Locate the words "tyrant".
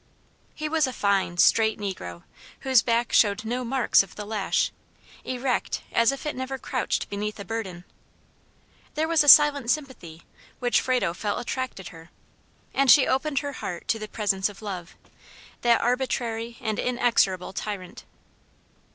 17.53-18.03